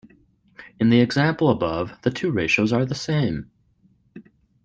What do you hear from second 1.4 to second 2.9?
above, the two ratios are